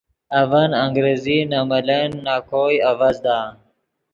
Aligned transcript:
اڤن 0.39 0.69
انگریزی 0.83 1.37
نے 1.51 1.59
ملن 1.69 2.09
نَکوئے 2.25 2.77
اڤزدا۔ 2.89 3.37